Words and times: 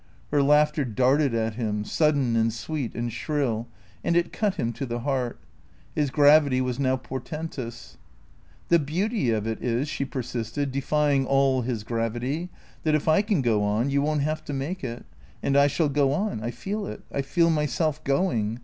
Her 0.31 0.41
laughter 0.41 0.83
darted 0.83 1.35
at 1.35 1.53
him, 1.53 1.85
sudden 1.85 2.35
and 2.35 2.51
sweet 2.51 2.95
and 2.95 3.13
shrill, 3.13 3.67
and 4.03 4.15
it 4.15 4.33
cut 4.33 4.55
him 4.55 4.73
to 4.73 4.87
the 4.87 5.01
heart. 5.01 5.39
His 5.93 6.09
gravity 6.09 6.59
was 6.59 6.79
now 6.79 6.97
portentous." 6.97 7.97
The 8.69 8.79
beauty 8.79 9.29
of 9.29 9.45
it 9.45 9.61
is," 9.63 9.87
she 9.87 10.03
persisted, 10.05 10.71
defying 10.71 11.27
all 11.27 11.61
his 11.61 11.83
gravity," 11.83 12.49
that, 12.83 12.95
if 12.95 13.07
I 13.07 13.21
can 13.21 13.43
go 13.43 13.63
on, 13.63 13.91
you 13.91 14.01
won't 14.01 14.21
have 14.21 14.43
to 14.45 14.53
make 14.53 14.83
it. 14.83 15.05
And 15.43 15.55
I 15.55 15.67
shall 15.67 15.87
go 15.87 16.11
on, 16.13 16.41
I 16.43 16.49
feel 16.49 16.87
it; 16.87 17.03
I 17.11 17.21
feel 17.21 17.51
myself 17.51 18.03
going. 18.03 18.57